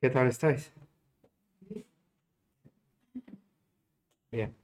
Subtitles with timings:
[0.00, 0.72] ¿Qué tal estáis?
[4.32, 4.54] Bien.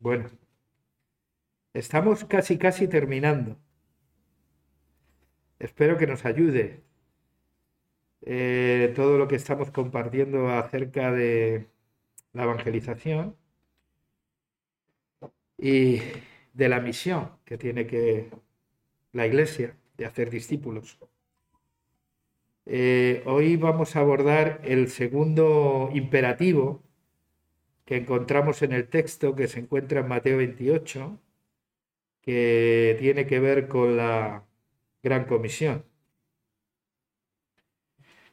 [0.00, 0.30] Bueno,
[1.74, 3.56] estamos casi, casi terminando.
[5.58, 6.82] Espero que nos ayude
[8.22, 11.68] eh, todo lo que estamos compartiendo acerca de
[12.32, 13.36] la evangelización
[15.58, 16.00] y
[16.54, 18.30] de la misión que tiene que
[19.12, 20.98] la iglesia de hacer discípulos.
[22.66, 26.82] Eh, hoy vamos a abordar el segundo imperativo
[27.86, 31.18] que encontramos en el texto que se encuentra en Mateo 28,
[32.22, 34.44] que tiene que ver con la
[35.02, 35.84] gran comisión.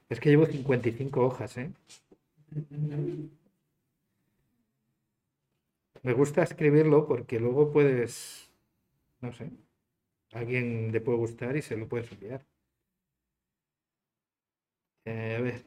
[0.10, 1.72] Es que llevo 55 hojas, ¿eh?
[6.04, 8.50] Me gusta escribirlo porque luego puedes,
[9.22, 9.50] no sé,
[10.34, 12.46] alguien le puede gustar y se lo puedes enviar.
[15.06, 15.66] Eh, a ver.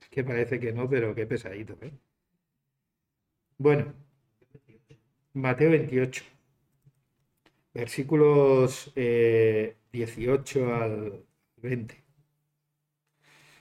[0.00, 1.92] Es que parece que no, pero qué pesadito, ¿eh?
[3.58, 3.92] Bueno,
[5.34, 6.24] Mateo 28,
[7.74, 8.92] versículos
[9.92, 11.24] 18 eh, al
[11.56, 12.04] 20.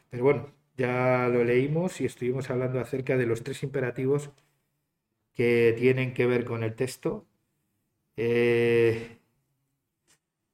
[0.09, 4.32] Pero bueno, ya lo leímos y estuvimos hablando acerca de los tres imperativos
[5.36, 7.26] que tienen que ver con el texto.
[8.17, 9.20] Eh,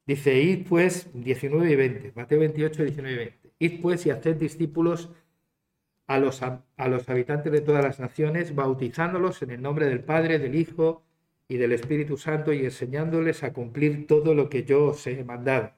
[0.06, 3.41] dice, id pues 19 y 20, Mateo 28, 19 y 20.
[3.62, 5.10] Id pues y haced discípulos
[6.08, 10.40] a los, a, los habitantes de todas las naciones, bautizándolos en el nombre del Padre,
[10.40, 11.04] del Hijo
[11.46, 15.70] y del Espíritu Santo y enseñándoles a cumplir todo lo que yo os he mandado.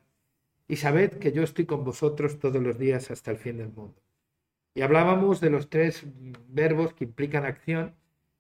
[0.67, 4.01] Y sabed que yo estoy con vosotros todos los días hasta el fin del mundo.
[4.75, 6.07] Y hablábamos de los tres
[6.49, 7.95] verbos que implican acción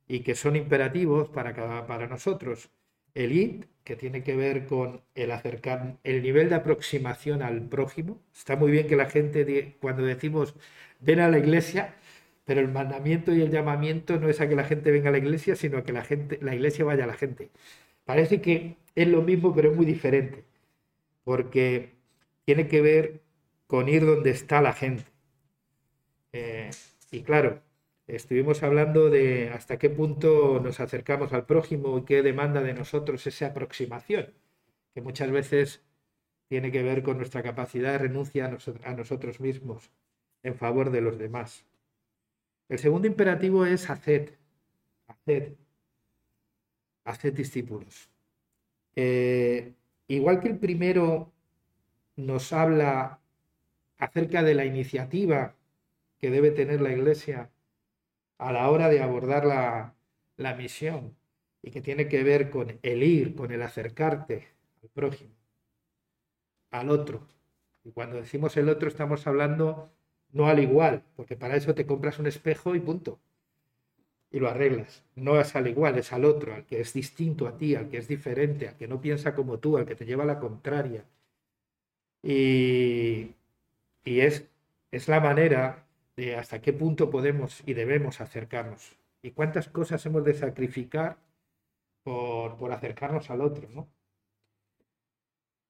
[0.08, 2.70] y que son imperativos para, para nosotros.
[3.14, 8.20] El id, que tiene que ver con el acercar, el nivel de aproximación al prójimo.
[8.34, 10.54] Está muy bien que la gente, cuando decimos
[11.00, 11.94] ven a la iglesia,
[12.44, 15.18] pero el mandamiento y el llamamiento no es a que la gente venga a la
[15.18, 17.50] iglesia, sino a que la gente, la iglesia vaya a la gente.
[18.04, 20.44] Parece que es lo mismo, pero es muy diferente,
[21.24, 21.94] porque
[22.44, 23.22] tiene que ver
[23.66, 25.04] con ir donde está la gente.
[26.32, 26.70] Eh,
[27.10, 27.62] y claro,
[28.06, 33.26] Estuvimos hablando de hasta qué punto nos acercamos al prójimo y qué demanda de nosotros
[33.26, 34.34] esa aproximación,
[34.92, 35.82] que muchas veces
[36.48, 39.90] tiene que ver con nuestra capacidad de renuncia a, nosotros mismos
[40.42, 41.64] en favor de los demás.
[42.68, 44.32] El segundo imperativo es haced,
[45.06, 45.54] haced,
[47.04, 48.10] haced discípulos.
[48.96, 49.72] Eh,
[50.08, 51.32] igual que el primero
[52.16, 53.18] nos habla
[53.96, 55.54] acerca de la iniciativa
[56.18, 57.50] que debe tener la Iglesia
[58.44, 59.46] a la hora de abordar
[60.36, 61.16] la, misión
[61.62, 64.48] y que tiene que ver con el ir, con el acercarte
[64.82, 65.34] al prójimo,
[66.70, 67.26] al otro.
[67.84, 69.90] Y cuando decimos el otro estamos hablando
[70.32, 73.18] no al igual, porque para eso te compras un espejo y punto.
[74.30, 75.04] Y lo arreglas.
[75.14, 77.96] No es al igual, es al otro, al que es distinto a ti, al que
[77.98, 81.04] es diferente, al que no piensa como tú, al que te lleva a la contraria.
[82.22, 83.34] Y,
[84.04, 84.44] y es,
[84.90, 85.83] es la manera
[86.16, 91.16] de hasta qué punto podemos y debemos acercarnos y cuántas cosas hemos de sacrificar
[92.02, 93.88] por, acercarnos al otro, ¿no?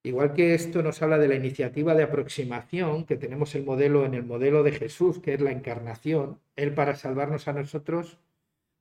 [0.03, 4.15] Igual que esto nos habla de la iniciativa de aproximación, que tenemos el modelo en
[4.15, 8.19] el modelo de Jesús, que es la encarnación, Él para salvarnos a nosotros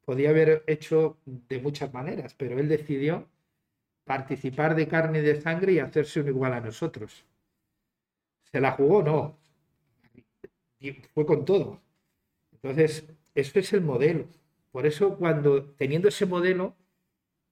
[0.03, 3.29] podía haber hecho de muchas maneras, pero Él decidió
[4.03, 7.25] participar de carne y de sangre y hacerse un igual a nosotros.
[8.51, 9.01] ¿Se la jugó?
[9.01, 9.42] No
[10.83, 11.81] y fue con todo.
[12.51, 14.27] Entonces, esto es el modelo.
[14.71, 16.75] Por eso, cuando teniendo ese modelo,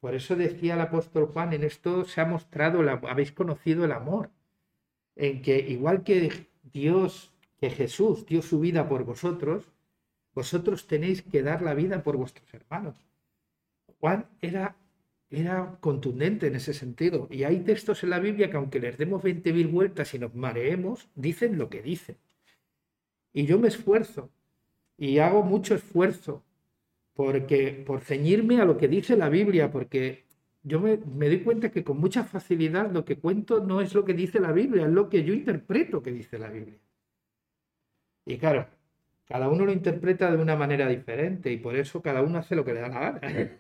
[0.01, 4.29] por eso decía el apóstol Juan, en esto se ha mostrado, habéis conocido el amor,
[5.15, 9.71] en que igual que Dios, que Jesús dio su vida por vosotros,
[10.33, 12.95] vosotros tenéis que dar la vida por vuestros hermanos.
[13.99, 14.75] Juan era,
[15.29, 17.27] era contundente en ese sentido.
[17.29, 21.07] Y hay textos en la Biblia que aunque les demos 20.000 vueltas y nos mareemos,
[21.15, 22.17] dicen lo que dicen.
[23.33, 24.29] Y yo me esfuerzo
[24.97, 26.43] y hago mucho esfuerzo
[27.13, 30.25] porque, por ceñirme a lo que dice la Biblia, porque
[30.63, 34.13] yo me, doy cuenta que con mucha facilidad lo que cuento no es lo que
[34.13, 36.79] dice la Biblia, es lo que yo interpreto que dice la Biblia.
[38.25, 38.67] Y claro,
[39.25, 42.65] cada uno lo interpreta de una manera diferente y por eso cada uno hace lo
[42.65, 43.21] que le da la gana.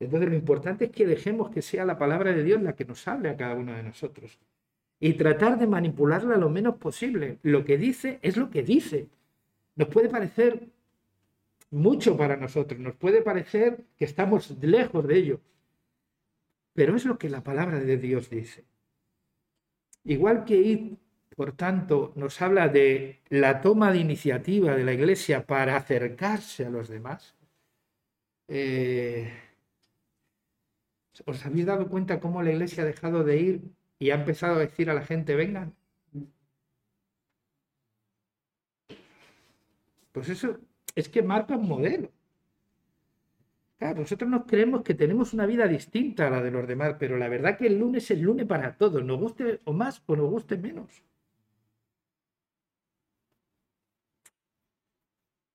[0.00, 3.06] Entonces lo importante es que dejemos que sea la palabra de Dios la que nos
[3.08, 4.38] hable a cada uno de nosotros
[5.00, 7.38] y tratar de manipularla lo menos posible.
[7.42, 9.08] Lo que dice es lo que dice.
[9.74, 10.68] Nos puede parecer
[11.70, 15.40] mucho para nosotros, nos puede parecer que estamos lejos de ello,
[16.74, 18.64] pero es lo que la palabra de Dios dice.
[20.04, 20.96] Id
[21.36, 26.70] por tanto, nos habla de la toma de iniciativa de la Iglesia para acercarse a
[26.70, 27.34] los demás.
[28.48, 29.32] Eh,
[31.24, 33.62] ¿Os habéis dado cuenta cómo la Iglesia ha dejado de ir
[34.00, 35.74] y ha empezado a decir a la gente, vengan?
[40.12, 40.58] Pues eso
[40.94, 42.10] es que marca un modelo.
[43.78, 47.16] Claro, nosotros nos creemos que tenemos una vida distinta a la de los demás, pero
[47.16, 50.16] la verdad que el lunes es el lunes para todos, nos guste o más o
[50.16, 51.02] nos guste menos.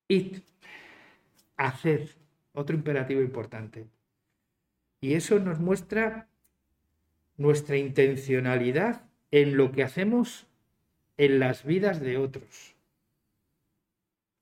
[0.07, 0.41] Y
[1.57, 2.09] hacer,
[2.53, 3.87] otro imperativo importante.
[5.01, 6.27] Y eso nos muestra
[7.37, 10.47] nuestra intencionalidad en lo que hacemos
[11.17, 12.75] en las vidas de otros.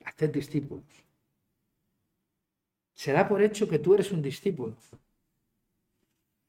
[0.06, 0.86] Hacer discípulos.
[2.94, 4.76] Se da por hecho que tú eres un discípulo.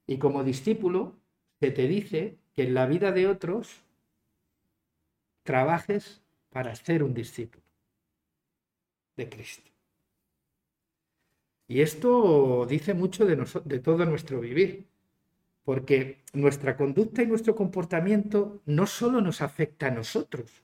[0.07, 1.17] Y como discípulo,
[1.61, 3.81] se te dice que en la vida de otros
[5.43, 7.65] trabajes para ser un discípulo
[9.17, 9.71] de Cristo.
[11.67, 14.87] Y esto dice mucho de, de todo nuestro vivir,
[15.65, 20.63] porque nuestra conducta y nuestro comportamiento no solo nos afecta a nosotros,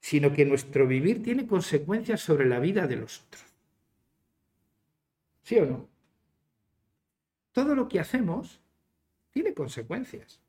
[0.00, 3.44] sino que nuestro vivir tiene consecuencias sobre la vida de los otros.
[5.42, 5.88] ¿Sí o no?
[7.52, 8.60] Todo lo que hacemos
[9.30, 10.40] tiene consecuencias.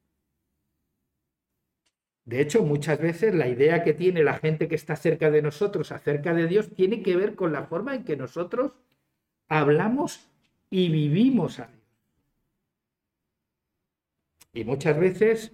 [2.25, 5.91] De hecho, muchas veces la idea que tiene la gente que está cerca de nosotros
[5.91, 8.73] acerca de Dios tiene que ver con la forma en que nosotros
[9.47, 10.27] hablamos
[10.69, 11.78] y vivimos a Dios.
[14.53, 15.53] Y muchas veces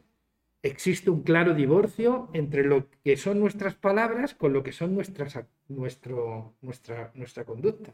[0.61, 5.39] existe un claro divorcio entre lo que son nuestras palabras con lo que son nuestras,
[5.67, 7.93] nuestro, nuestra, nuestra conducta.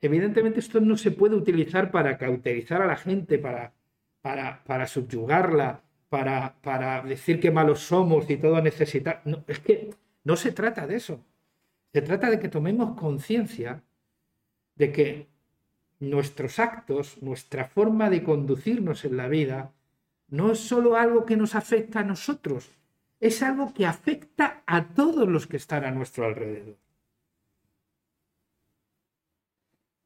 [0.00, 3.72] Evidentemente esto no se puede utilizar para cauterizar a la gente, para,
[4.20, 9.22] para, para subyugarla, para, decir que malos somos y todo necesita.
[9.24, 9.90] No, es que
[10.24, 11.24] no se trata de eso.
[11.92, 13.82] Se trata de que tomemos conciencia
[14.74, 15.28] de que
[16.00, 19.72] nuestros actos, nuestra forma de conducirnos en la vida,
[20.28, 22.70] no es solo algo que nos afecta a nosotros,
[23.20, 26.76] es algo que afecta a todos los que están a nuestro alrededor.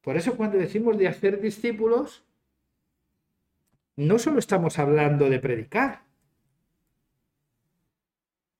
[0.02, 2.24] Por eso cuando decimos de hacer discípulos,
[3.96, 6.04] no solo estamos hablando de predicar,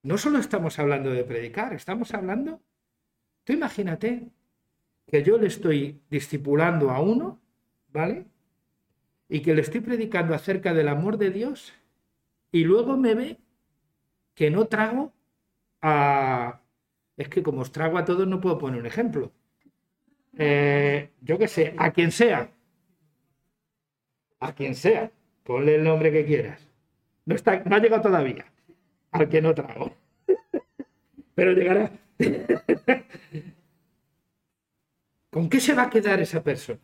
[0.03, 2.61] no solo estamos hablando de predicar, estamos hablando,
[3.45, 4.31] tú imagínate
[5.11, 7.41] que yo le estoy discipulando a uno,
[7.93, 8.27] ¿vale?
[9.29, 11.73] Y que le estoy predicando acerca del amor de Dios
[12.53, 13.39] y luego me ve
[14.35, 15.13] que no trago
[15.83, 16.61] a...
[17.17, 19.33] Es que como os trago a todos no puedo poner un ejemplo.
[20.39, 22.51] Eh, yo qué sé, a quien sea.
[24.39, 25.11] A quien sea.
[25.43, 26.67] Ponle el nombre que quieras.
[27.27, 28.47] No, está, no ha llegado todavía.
[29.11, 29.93] Al que no trago.
[31.35, 31.91] Pero llegará.
[35.31, 36.81] ¿Con qué se va a quedar esa persona?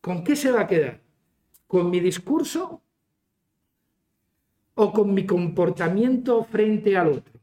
[0.00, 1.00] ¿Con qué se va a quedar?
[1.66, 2.82] ¿Con mi discurso
[4.74, 7.38] o con mi comportamiento frente al otro?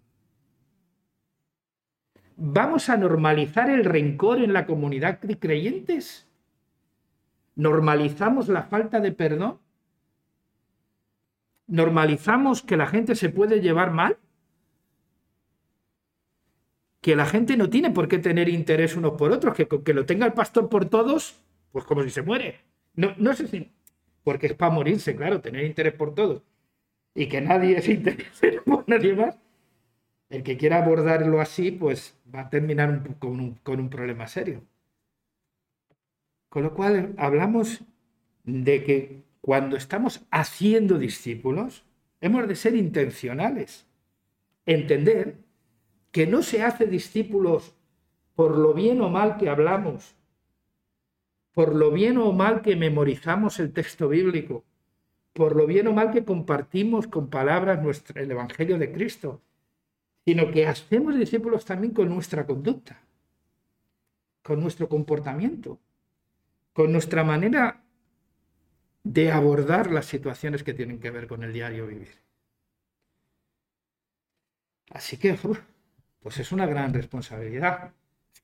[2.37, 6.27] ¿Vamos a normalizar el rencor en la comunidad de creyentes?
[7.55, 9.59] ¿Normalizamos la falta de perdón?
[11.67, 14.17] ¿Normalizamos que la gente se puede llevar mal?
[17.05, 19.53] ¿Que la gente no tiene por qué tener interés unos por otros?
[19.53, 21.39] ¿Que, que lo tenga el pastor por todos?
[21.71, 22.61] Pues como si se muere.
[22.95, 23.71] No, no sé si...
[24.23, 26.41] Porque es para morirse, claro, tener interés por todos.
[27.13, 29.37] Y que nadie se interese por nadie más.
[30.31, 34.63] El que quiera abordarlo así, pues va a terminar con un problema serio.
[36.49, 37.81] Con lo cual hablamos
[38.45, 41.85] de que cuando estamos haciendo discípulos,
[42.19, 43.85] hemos de ser intencionales.
[44.65, 45.44] Entender
[46.15, 47.75] que no se hace discípulos
[48.35, 50.15] por lo bien o mal que hablamos,
[51.51, 54.63] por lo bien o mal que memorizamos el texto bíblico,
[55.33, 57.79] por lo bien o mal que compartimos con palabras
[58.15, 59.41] el Evangelio de Cristo,
[60.23, 63.01] sino que hacemos discípulos también con nuestra conducta,
[64.41, 65.79] con nuestro comportamiento
[66.71, 67.83] con nuestra manera
[69.03, 72.21] de abordar las situaciones que tienen que ver con el diario vivir.
[74.89, 75.37] Así que,
[76.25, 77.93] pues es una gran responsabilidad.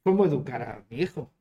[0.03, 1.31] ¿Cómo educar a mi hijo?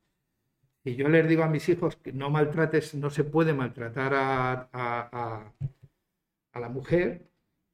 [0.83, 4.71] Si yo les digo a mis hijos que no maltrates, no se puede maltratar a,
[4.73, 7.29] a la mujer,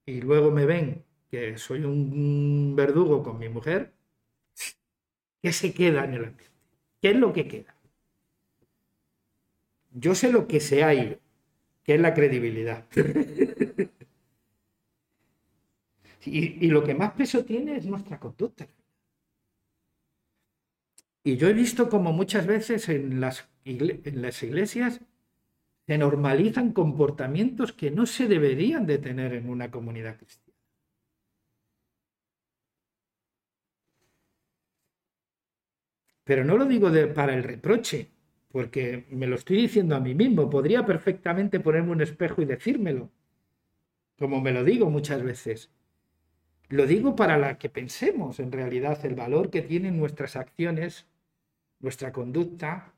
[0.05, 3.93] y luego me ven que soy un verdugo con mi mujer,
[5.41, 6.57] ¿qué se queda en el ambiente?
[7.01, 7.73] ¿Qué es lo que queda?
[9.93, 11.19] Yo sé lo que se ha ido.
[11.85, 12.85] que es la credibilidad.
[16.27, 18.67] y, lo que más peso tiene es nuestra conducta.
[21.25, 25.01] Y yo he visto como muchas veces en las, iglesias
[25.87, 30.57] se normalizan comportamientos que no se deberían de tener en una comunidad cristiana.
[36.25, 38.11] Pero no lo digo para el reproche,
[38.49, 40.51] porque me lo estoy diciendo a mí mismo.
[40.51, 43.11] Podría perfectamente ponerme un espejo y decírmelo,
[44.19, 45.71] como me lo digo muchas veces.
[46.69, 51.07] Lo digo para la que pensemos en realidad el valor que tienen nuestras acciones,
[51.81, 52.93] nuestra conducta.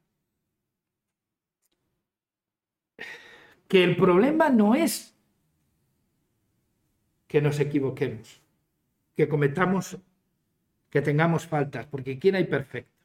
[3.69, 5.15] Que el problema no es
[7.27, 8.41] que nos equivoquemos,
[9.15, 9.99] que cometamos,
[10.89, 12.99] que tengamos faltas, porque ¿quién hay perfecto?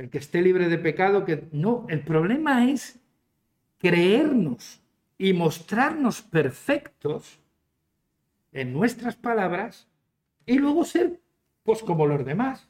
[0.00, 2.98] el que esté libre de pecado, que no, el problema es
[3.78, 4.80] creernos
[5.18, 7.38] y mostrarnos perfectos
[8.52, 9.88] en nuestras palabras
[10.46, 11.20] y luego ser
[11.62, 12.68] pues como los demás.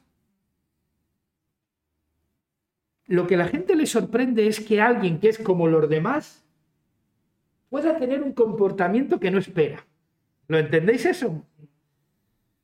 [3.07, 6.45] Lo que a la gente le sorprende es que alguien que es como los demás
[7.69, 9.85] pueda tener un comportamiento que no espera.
[10.47, 11.45] ¿Lo entendéis eso?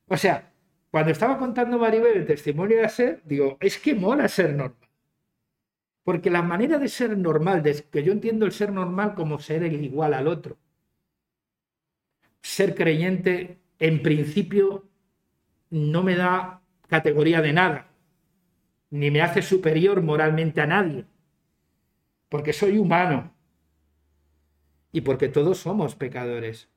[0.06, 0.52] O sea,
[0.90, 4.88] cuando estaba contando Maribel el testimonio de ser, digo, es que mola ser normal.
[6.02, 9.62] Porque la manera de ser normal, de que yo entiendo el ser normal como ser
[9.64, 10.56] el igual al otro.
[12.42, 14.88] Ser creyente, en principio,
[15.70, 17.88] no me da categoría de nada,
[18.90, 21.04] ni me hace superior moralmente a nadie,
[22.28, 23.34] porque soy humano
[24.92, 26.68] y porque todos somos pecadores.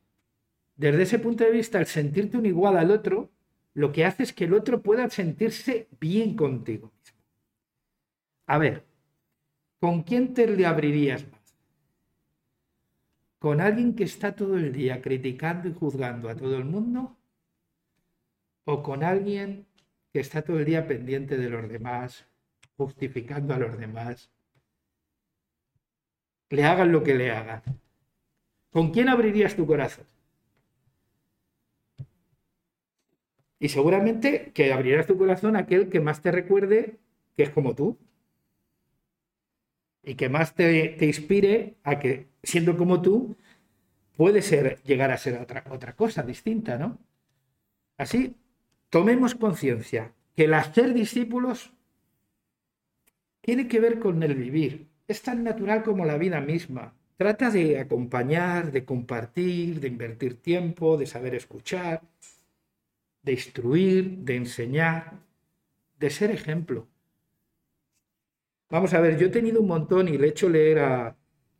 [0.75, 3.30] Desde ese punto de vista, el sentirte un igual al otro
[3.74, 6.91] lo que hace es que el otro pueda sentirse bien contigo
[8.46, 8.86] A ver,
[9.80, 11.40] ¿con quién te le abrirías más?
[13.41, 17.17] ¿Con alguien que está todo el día criticando y juzgando a todo el mundo?
[18.65, 19.65] ¿O con alguien
[20.13, 22.27] que está todo el día pendiente de los demás,
[22.77, 24.29] justificando a los demás?
[26.51, 27.63] Le hagan lo que le hagan.
[28.69, 30.05] ¿Con quién abrirías tu corazón?
[33.57, 37.00] Y seguramente que abrirás tu corazón a aquel que más te recuerde
[37.36, 37.98] que es como tú.
[40.03, 43.36] Y que más te, inspire a que, siendo como tú,
[44.15, 46.98] puede ser, llegar a ser otra, otra cosa distinta, ¿no?
[47.98, 48.36] Así,
[48.89, 51.72] tomemos conciencia que el hacer discípulos
[53.41, 54.88] tiene que ver con el vivir.
[55.08, 56.93] Es tan natural como la vida misma.
[57.17, 62.01] Trata de acompañar, de compartir, de invertir tiempo, de saber escuchar,
[63.22, 65.20] de instruir, de enseñar,
[66.00, 66.88] de ser ejemplo.
[68.72, 71.18] Vamos a ver, yo he tenido un montón y le he hecho leer a,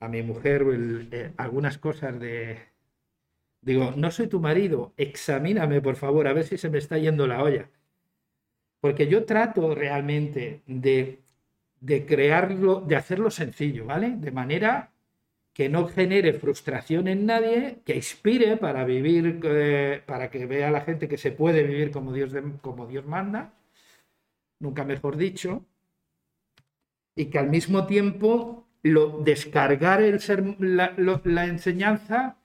[0.10, 0.66] mi mujer
[1.12, 2.58] eh, algunas cosas de...
[3.62, 7.28] Digo, no soy tu marido, examíname por favor, a ver si se me está yendo
[7.28, 7.70] la olla.
[8.80, 11.20] Porque yo trato realmente de,
[11.82, 14.16] de crearlo, de hacerlo sencillo, ¿vale?
[14.18, 14.92] De manera
[15.54, 20.82] que no genere frustración en nadie, que inspire para vivir, eh, para que vea la
[20.82, 23.54] gente que se puede vivir como Dios, como Dios manda,
[24.60, 25.66] nunca mejor dicho,
[27.22, 32.38] y que al mismo tiempo lo, descargar el ser, la, enseñanza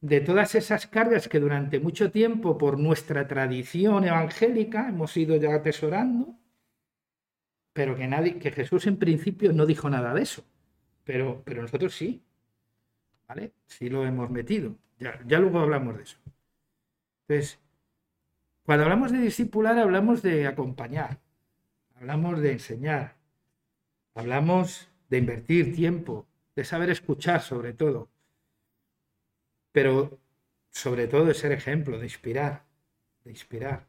[0.00, 5.54] de todas esas cargas que durante mucho tiempo por nuestra tradición evangélica hemos ido ya
[5.54, 6.34] atesorando,
[7.74, 10.44] pero que, nadie, que Jesús en principio no dijo nada de eso,
[11.04, 12.22] pero, pero nosotros sí.
[13.28, 13.52] ¿Vale?
[13.66, 14.76] Sí lo hemos metido.
[14.98, 16.18] Ya, ya luego hablamos de eso.
[17.28, 17.60] Entonces,
[18.64, 21.18] cuando hablamos de discipular, hablamos de acompañar,
[21.96, 23.21] hablamos de enseñar,
[24.14, 28.08] hablamos de invertir tiempo, de saber escuchar sobre todo,
[29.72, 30.18] pero
[30.70, 32.64] sobre todo de ser ejemplo, de inspirar,
[33.24, 33.88] de inspirar.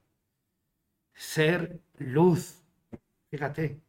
[1.13, 2.63] Ser luz,
[3.29, 3.79] fíjate,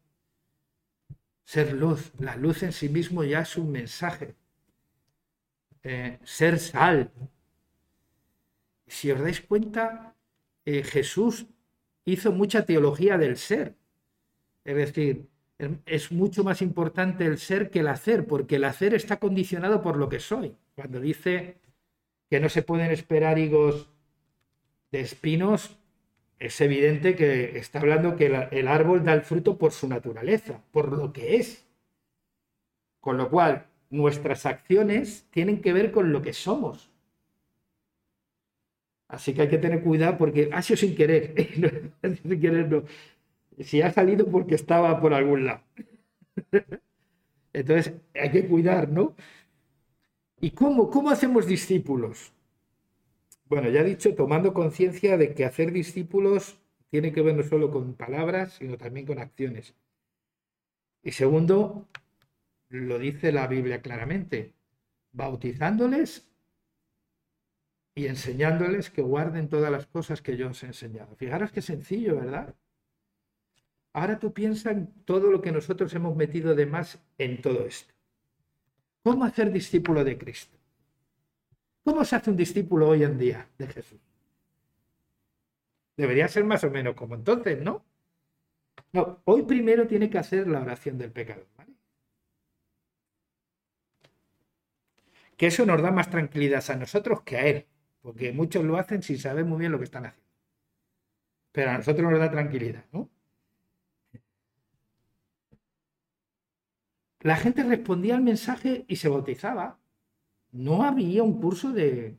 [1.45, 4.35] ser luz, la luz en sí mismo ya es un mensaje,
[5.83, 7.11] eh, ser sal.
[8.87, 10.15] Si os dais cuenta,
[10.65, 11.47] eh, Jesús
[12.05, 13.75] hizo mucha teología del ser.
[14.65, 19.19] Es decir, es mucho más importante el ser que el hacer, porque el hacer está
[19.19, 20.57] condicionado por lo que soy.
[20.75, 21.59] Cuando dice
[22.29, 23.89] que no se pueden esperar higos
[24.91, 25.79] de espinos,
[26.39, 30.93] es evidente que está hablando que el árbol da el fruto por su naturaleza, por
[30.97, 31.65] lo que es.
[33.01, 36.91] Con lo cual, nuestras acciones tienen que ver con lo que somos.
[39.09, 41.35] Así que hay que tener cuidado porque ha sido sin querer.
[42.03, 42.85] sin querer no.
[43.61, 45.63] Si ha salido porque estaba por algún lado.
[47.55, 49.15] Entonces hay que cuidar, ¿no?
[50.41, 50.91] ¿Y cómo?
[50.91, 52.33] ¿Cómo hacemos discípulos?
[53.47, 56.59] Bueno, ya he dicho, tomando conciencia de que hacer discípulos
[56.91, 59.75] tiene que ver no solo con palabras, sino también con acciones.
[61.05, 61.87] Y segundo,
[62.71, 64.55] lo dice la Biblia claramente,
[65.13, 66.29] bautizándoles
[67.95, 71.15] y enseñándoles que guarden todas las cosas que yo os he enseñado.
[71.17, 72.55] Fijaros qué sencillo, ¿verdad?
[73.95, 77.95] Ahora tú piensas en todo lo que nosotros hemos metido de más en todo esto.
[79.05, 80.59] ¿Cómo hacer discípulo de Cristo?
[81.85, 84.01] ¿Cómo se hace un discípulo hoy en día de Jesús?
[85.97, 87.85] Debería ser más o menos como entonces, ¿no?
[88.93, 91.47] No, hoy primero tiene que hacer la oración del pecado.
[91.57, 91.73] ¿vale?
[95.37, 97.67] Que eso nos da más tranquilidad a nosotros que a Él,
[98.03, 100.31] porque muchos lo hacen sin saber muy bien lo que están haciendo.
[101.53, 103.09] Pero a nosotros nos da tranquilidad, ¿no?
[107.25, 109.79] La gente respondía al mensaje y se bautizaba.
[110.53, 112.17] No había un curso de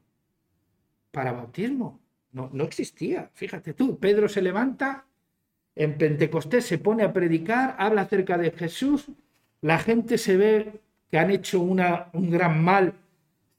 [1.11, 1.99] para bautismo.
[2.31, 3.29] No, existía.
[3.35, 5.05] Fíjate tú, Pedro se levanta
[5.75, 9.05] en Pentecostés, se pone a predicar, habla acerca de Jesús,
[9.61, 10.81] la gente se ve
[11.11, 11.77] que han hecho un
[12.31, 12.95] gran mal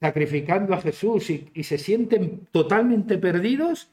[0.00, 3.88] sacrificando a Jesús y, y se sienten totalmente perdidos.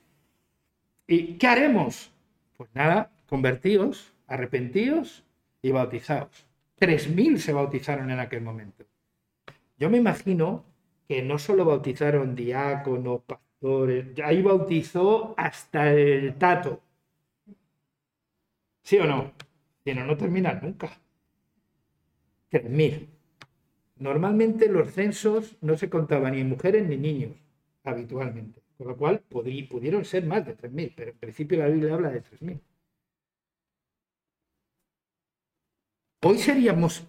[1.05, 2.09] ¿Y qué haremos?
[2.57, 5.23] Pues nada, convertíos, arrepentíos
[5.61, 6.47] y bautizaos.
[6.83, 8.83] Tres mil se bautizaron en aquel momento.
[9.77, 10.65] Yo me imagino
[11.07, 16.81] que no solo bautizaron diáconos, pastores, ahí bautizó hasta el tato.
[18.81, 19.31] ¿Sí o no?
[19.85, 20.91] Si no, no terminan nunca.
[22.49, 23.07] Tres mil.
[23.95, 27.31] Normalmente los censos no se contaban ni mujeres ni niños,
[27.85, 28.61] habitualmente.
[28.77, 32.21] Con lo cual pudieron ser más de 3.000, pero en principio la Biblia habla de
[32.21, 32.59] 3.000.
[36.25, 37.05] Hoy seríamos,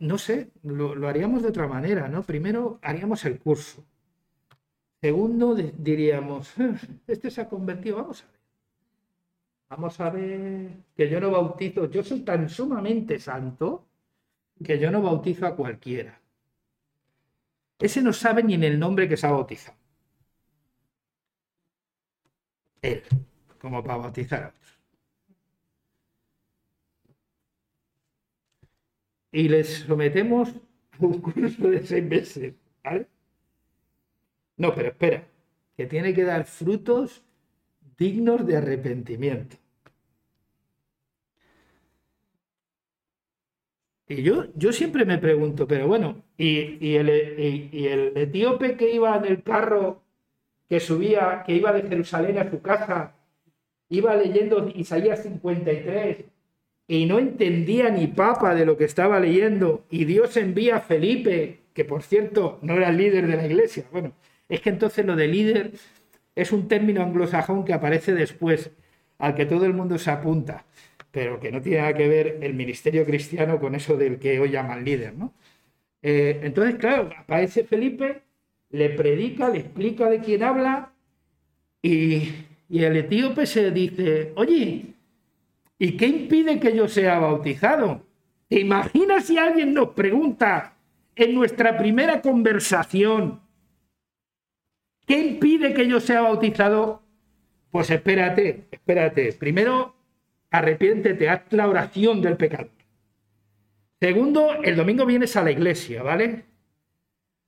[0.00, 2.24] no sé, lo, haríamos de otra manera, ¿no?
[2.24, 3.84] Primero haríamos el curso.
[5.00, 6.74] Segundo diríamos, ah,
[7.06, 8.40] este se ha convertido, vamos a ver.
[9.68, 13.86] Vamos a ver que yo no bautizo, yo soy tan sumamente santo
[14.62, 16.20] que yo no bautizo a cualquiera.
[17.78, 19.78] Ese no sabe ni en el nombre que se ha bautizado.
[22.82, 23.04] Él,
[23.60, 24.79] como para bautizar a otros.
[29.32, 30.54] Y les sometemos
[30.98, 32.54] un curso de seis meses.
[34.56, 35.24] No, pero espera,
[35.76, 37.22] que tiene que dar frutos
[37.96, 39.56] dignos de arrepentimiento.
[44.08, 49.24] Y yo, yo siempre me pregunto, pero bueno, y, el, el etíope que iba en
[49.24, 50.02] el carro,
[50.68, 53.14] que subía, que iba de Jerusalén a su casa,
[53.88, 56.24] iba leyendo Isaías 53
[56.90, 61.60] y no entendía ni papa de lo que estaba leyendo, y Dios envía a Felipe,
[61.72, 63.84] que por cierto no era el líder de la iglesia.
[63.92, 64.12] Bueno,
[64.48, 65.70] es que entonces lo de líder
[66.34, 68.72] es un término anglosajón que aparece después,
[69.18, 70.64] al que todo el mundo se apunta
[71.10, 74.50] pero que no tiene nada que ver el ministerio cristiano con eso del que hoy
[74.50, 75.34] llaman líder, ¿no?
[76.02, 78.22] Eh, entonces, claro, aparece Felipe,
[78.70, 80.92] le predica, le explica de quién habla
[81.82, 82.32] y,
[82.68, 84.94] y el etíope se dice, oye,
[85.80, 88.06] ¿y qué impide que yo sea bautizado?
[88.46, 90.76] ¿Te imaginas si alguien nos pregunta
[91.16, 93.40] en nuestra primera conversación,
[95.06, 97.02] ¿qué impide que yo sea bautizado?
[97.70, 99.32] Pues espérate, espérate.
[99.32, 99.94] Primero
[100.50, 102.68] arrepiéntete, haz la oración del pecado.
[104.00, 106.44] Segundo, el domingo vienes a la iglesia, ¿vale?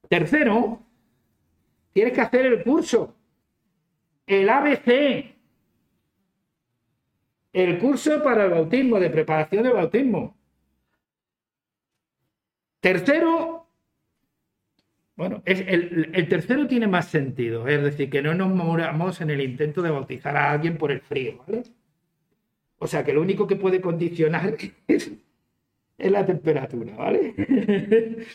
[0.09, 0.83] Tercero,
[1.92, 3.14] tienes que hacer el curso,
[4.27, 5.32] el ABC,
[7.53, 10.37] el curso para el bautismo, de preparación de bautismo.
[12.81, 13.67] Tercero,
[15.15, 19.41] bueno, es el, tercero tiene más sentido, es decir, que no nos moramos en el
[19.41, 21.62] intento de bautizar a alguien por el frío, ¿vale?
[22.79, 24.57] O sea que lo único que puede condicionar
[24.88, 25.12] es,
[25.99, 27.35] la temperatura, ¿vale?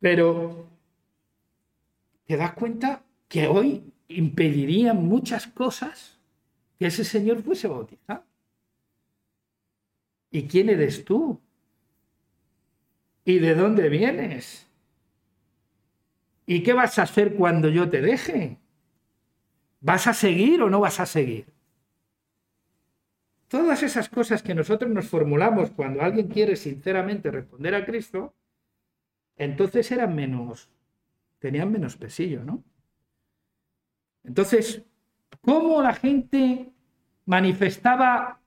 [0.00, 0.66] Pero
[2.26, 6.17] te das cuenta que hoy impedirían muchas cosas
[6.78, 8.24] que ese señor fuese bautizado.
[10.30, 11.40] ¿Y quién eres tú?
[13.24, 14.66] ¿Y de dónde vienes?
[16.46, 18.58] ¿Y qué vas a hacer cuando yo te deje?
[19.80, 21.46] ¿Vas a seguir o no vas a seguir?
[23.48, 28.34] Todas esas cosas que nosotros nos formulamos cuando alguien quiere sinceramente responder a Cristo,
[29.36, 30.70] entonces eran menos,
[31.38, 32.62] tenían menos pesillo, ¿no?
[34.24, 34.82] Entonces,
[35.40, 36.72] ¿cómo la gente
[37.26, 38.40] manifestaba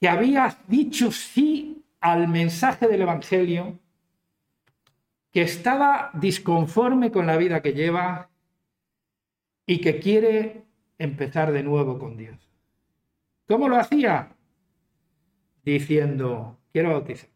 [0.00, 3.78] que había dicho sí al mensaje del Evangelio?
[5.34, 8.30] que estaba disconforme con la vida que lleva
[9.66, 10.62] y que quiere
[10.96, 12.38] empezar de nuevo con Dios.
[13.48, 14.36] ¿Cómo lo hacía?
[15.64, 17.28] Diciendo, quiero bautizar.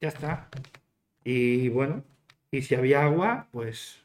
[0.00, 0.48] Ya está.
[1.22, 2.02] Y bueno,
[2.50, 4.04] y si había agua, pues...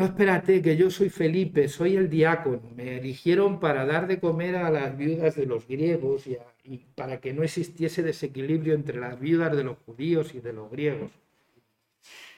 [0.00, 2.62] No espérate, que yo soy Felipe, soy el diácono.
[2.74, 7.34] Me eligieron para dar de comer a las viudas de los griegos y, para que
[7.34, 11.10] no existiese desequilibrio entre las viudas de los judíos y de los griegos.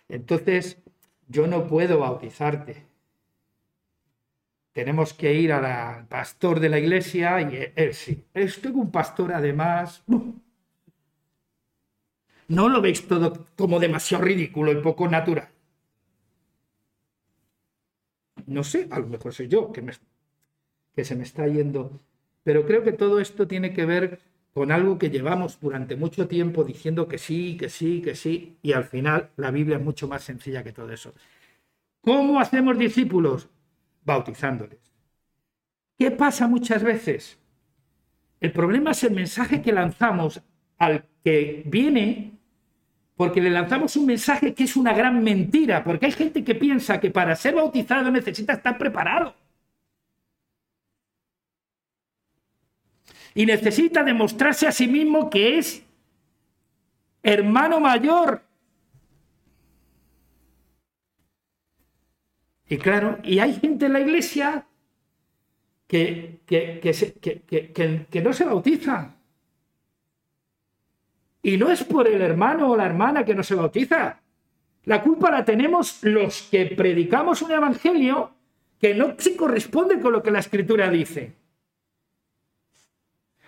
[0.09, 0.83] Entonces,
[1.29, 2.83] yo no puedo bautizarte.
[4.73, 8.25] Tenemos que ir al pastor de la iglesia y él sí.
[8.35, 10.03] Estoy un pastor además.
[12.49, 15.52] ¿No lo veis todo como demasiado ridículo y poco natural?
[18.53, 19.93] No sé, a lo mejor soy yo que, me,
[21.05, 22.01] se me está yendo.
[22.45, 24.21] Pero creo que todo esto tiene que ver
[24.53, 28.73] con algo que llevamos durante mucho tiempo diciendo que sí, que sí, que sí, y
[28.73, 31.15] al final la Biblia es mucho más sencilla que todo eso.
[32.03, 33.49] ¿Cómo hacemos discípulos?
[34.05, 34.81] Bautizándoles.
[35.99, 37.39] ¿Qué pasa muchas veces?
[38.41, 40.43] El problema es el mensaje que lanzamos
[40.79, 42.33] al que viene
[43.17, 47.01] porque le lanzamos un mensaje que es una gran mentira, porque hay gente que piensa
[47.01, 49.35] que para ser bautizado necesita estar preparado.
[53.35, 55.83] y necesita demostrarse a sí mismo que es
[57.23, 58.43] hermano mayor.
[62.69, 64.67] Y claro, y hay gente en la iglesia
[65.87, 69.15] que, que, no se bautiza.
[71.43, 74.21] Y no es por el hermano o la hermana que no se bautiza.
[74.85, 78.33] La culpa la tenemos los que predicamos un evangelio
[78.81, 81.37] que no se corresponde con lo que la escritura dice.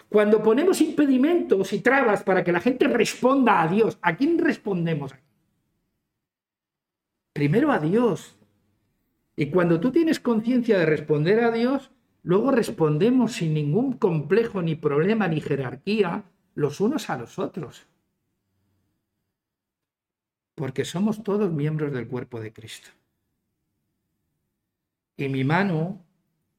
[0.08, 5.12] Cuando ponemos impedimentos y trabas para que la gente responda a Dios, ¿a quién respondemos?
[7.32, 8.36] Primero a Dios.
[9.34, 11.90] Y cuando tú tienes conciencia de responder a Dios,
[12.22, 16.22] luego respondemos sin ningún complejo, ni problema, ni jerarquía,
[16.54, 17.86] los unos a los otros.
[20.54, 22.90] Porque somos todos miembros del cuerpo de Cristo.
[25.16, 26.04] Y mi mano,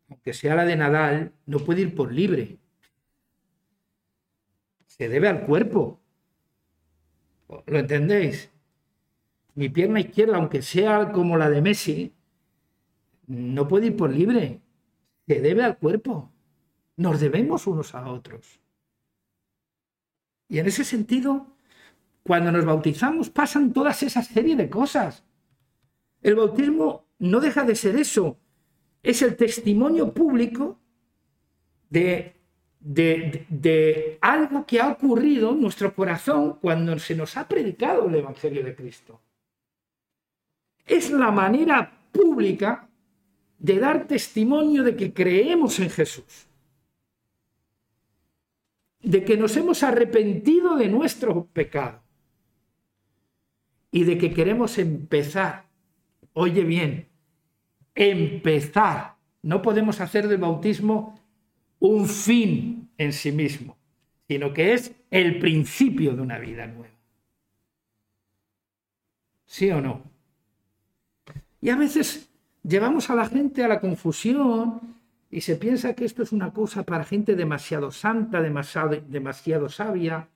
[0.10, 2.60] aunque sea la de Nadal, no puede ir por libre
[4.97, 5.99] se debe al cuerpo.
[7.65, 8.49] ¿Lo entendéis?
[9.53, 12.13] Mi pierna izquierda, aunque sea como la de Messi,
[13.27, 14.62] no puede ir por libre.
[15.27, 16.31] Se debe al cuerpo.
[16.95, 18.62] Nos debemos unos a otros.
[20.47, 21.47] Y en ese sentido,
[22.23, 25.23] cuando nos bautizamos pasan todas esas serie de cosas.
[26.21, 28.38] El bautismo no deja de ser eso.
[29.03, 30.79] Es el testimonio público
[31.89, 32.36] de
[32.86, 38.63] de, algo que ha ocurrido en nuestro corazón cuando se nos ha predicado el Evangelio
[38.63, 39.19] de Cristo.
[40.86, 42.88] Es la manera pública
[43.58, 46.47] de dar testimonio de que creemos en Jesús,
[49.06, 52.02] de que nos hemos arrepentido de nuestro pecado
[53.91, 55.68] y de que queremos empezar,
[56.34, 57.08] oye bien,
[57.94, 59.15] empezar.
[59.44, 61.20] No podemos hacer del bautismo
[61.80, 63.78] un fin en sí mismo,
[64.28, 66.96] sino que es el principio de una vida nueva.
[69.46, 70.02] ¿Sí o no?
[71.62, 72.28] Y a veces
[72.63, 74.96] llevamos a la gente a la confusión
[75.30, 80.30] y se piensa que esto es una cosa para gente demasiado santa, demasiado, demasiado sabia,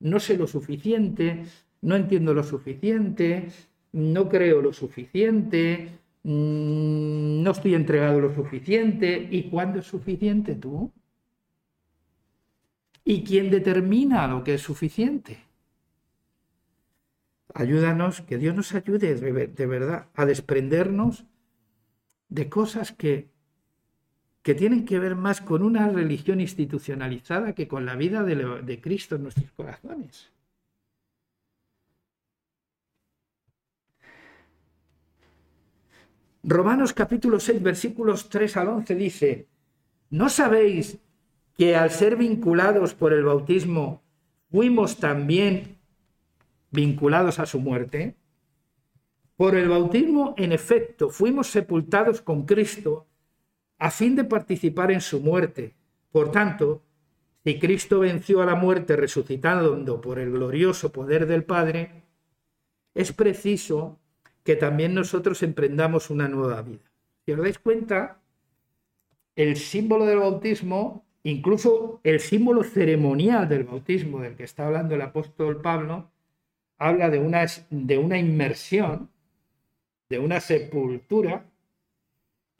[0.00, 1.44] no sé lo suficiente,
[1.82, 3.48] no entiendo lo suficiente,
[3.92, 9.28] no creo lo suficiente, Mm, no estoy entregado lo suficiente.
[9.30, 10.92] ¿Y cuándo es suficiente tú?
[13.04, 15.38] ¿Y quién determina lo que es suficiente?
[17.54, 21.24] Ayúdanos, que Dios nos ayude de verdad a desprendernos
[22.28, 23.28] de cosas que,
[24.42, 28.80] que tienen que ver más con una religión institucionalizada que con la vida de, de
[28.80, 30.32] Cristo en nuestros corazones.
[36.42, 39.48] Romanos capítulo 6, versículos 3 al 11 dice,
[40.08, 40.98] ¿no sabéis
[41.54, 44.02] que al ser vinculados por el bautismo
[44.50, 45.76] fuimos también
[46.70, 48.16] vinculados a su muerte?
[49.36, 53.06] Por el bautismo, en efecto, fuimos sepultados con Cristo
[53.80, 55.74] a fin de participar en su muerte.
[56.12, 56.82] Por tanto,
[57.42, 62.04] si Cristo venció a la muerte resucitando por el glorioso poder del Padre,
[62.94, 63.98] es preciso
[64.44, 66.92] que también nosotros emprendamos una nueva vida.
[67.24, 68.20] Si os dais cuenta,
[69.34, 75.02] el símbolo del bautismo incluso el símbolo ceremonial del bautismo del que está hablando el
[75.02, 76.10] apóstol Pablo
[76.78, 79.10] habla de una, de una inmersión,
[80.08, 81.49] de una sepultura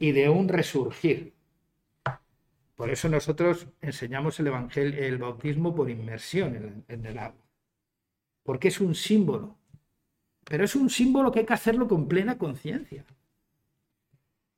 [0.00, 1.32] y de un resurgir.
[2.74, 7.46] Por eso nosotros enseñamos el evangelio, el bautismo por inmersión en el agua.
[8.42, 9.56] Porque es un símbolo.
[10.44, 13.04] Pero es un símbolo que hay que hacerlo con plena conciencia.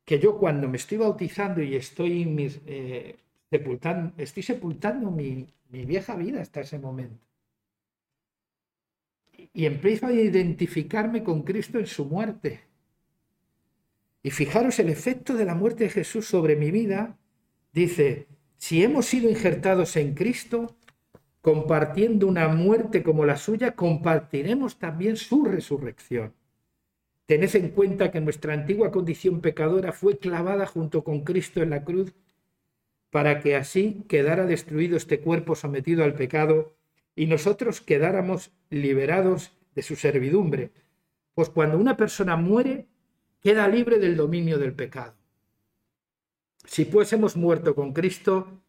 [0.06, 2.24] Que yo cuando me estoy bautizando y estoy
[2.66, 3.16] eh,
[3.50, 7.26] sepultando, estoy sepultando mi, mi vieja vida hasta ese momento
[9.54, 12.60] y empiezo a identificarme con Cristo en su muerte.
[14.22, 17.18] Y fijaros el efecto de la muerte de Jesús sobre mi vida.
[17.72, 20.76] Dice, si hemos sido injertados en Cristo,
[21.40, 26.34] compartiendo una muerte como la suya, compartiremos también su resurrección.
[27.26, 31.84] Tened en cuenta que nuestra antigua condición pecadora fue clavada junto con Cristo en la
[31.84, 32.14] cruz
[33.10, 36.74] para que así quedara destruido este cuerpo sometido al pecado
[37.14, 40.70] y nosotros quedáramos liberados de su servidumbre.
[41.34, 42.86] Pues cuando una persona muere,
[43.42, 45.14] queda libre del dominio del pecado.
[46.64, 48.62] Si pues hemos muerto con Cristo,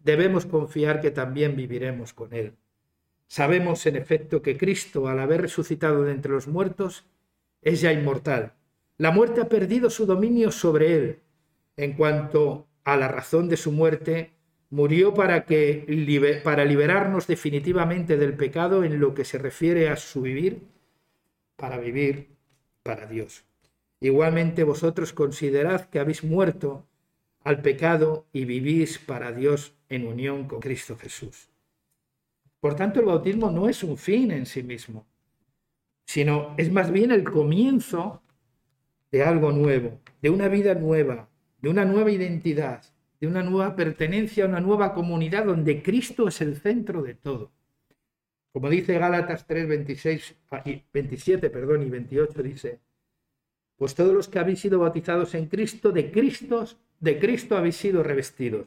[0.00, 2.54] debemos confiar que también viviremos con Él.
[3.26, 7.06] Sabemos, en efecto, que Cristo, al haber resucitado de entre los muertos,
[7.62, 8.54] es ya inmortal.
[8.96, 11.20] La muerte ha perdido su dominio sobre Él.
[11.76, 14.32] En cuanto a la razón de su muerte,
[14.70, 20.22] murió para, que, para liberarnos definitivamente del pecado en lo que se refiere a su
[20.22, 20.62] vivir,
[21.56, 22.36] para vivir
[22.82, 23.47] para Dios.
[24.00, 26.86] Igualmente vosotros considerad que habéis muerto
[27.42, 31.48] al pecado y vivís para Dios en unión con Cristo Jesús.
[32.60, 35.06] Por tanto, el bautismo no es un fin en sí mismo,
[36.04, 38.22] sino es más bien el comienzo
[39.10, 41.28] de algo nuevo, de una vida nueva,
[41.60, 42.82] de una nueva identidad,
[43.20, 47.52] de una nueva pertenencia a una nueva comunidad donde Cristo es el centro de todo.
[48.52, 50.34] Como dice Gálatas 3, 26,
[50.92, 52.80] 27 perdón, y 28, dice,
[53.78, 56.66] pues todos los que habéis sido bautizados en Cristo, de Cristo,
[56.98, 58.66] de Cristo habéis sido revestidos.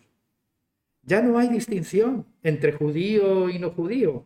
[1.03, 4.25] Ya no hay distinción entre judío y no judío,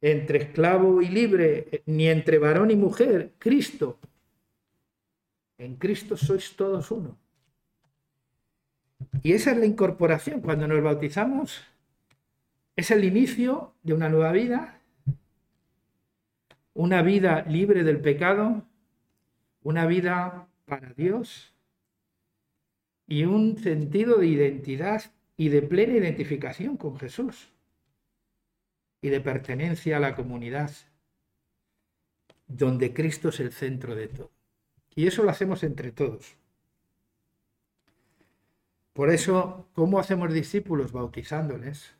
[0.00, 3.32] entre esclavo y libre, ni entre varón y mujer.
[3.38, 3.98] Cristo.
[5.56, 7.16] En Cristo sois todos uno.
[9.22, 10.40] Y esa es la incorporación.
[10.42, 11.64] Cuando nos bautizamos,
[12.76, 14.80] es el inicio de una nueva vida,
[16.74, 18.67] una vida libre del pecado,
[19.68, 21.52] una vida para Dios
[23.06, 27.52] y un sentido de identidad y de plena identificación con Jesús
[29.02, 30.70] y de pertenencia a la comunidad
[32.46, 34.30] donde Cristo es el centro de todo.
[34.94, 36.34] Y eso lo hacemos entre todos.
[38.94, 40.92] Por eso, ¿cómo hacemos discípulos?
[40.92, 41.94] Bautizándoles.